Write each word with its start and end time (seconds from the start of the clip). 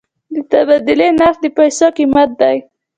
د 0.33 0.35
تبادلې 0.51 1.07
نرخ 1.19 1.35
د 1.41 1.45
پیسو 1.57 1.87
قیمت 1.97 2.29
دی. 2.41 2.57